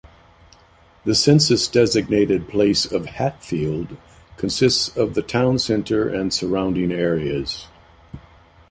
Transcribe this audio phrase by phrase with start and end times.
[1.05, 3.97] The census-designated place of Hatfield
[4.35, 7.67] consists of the town center and surrounding areas.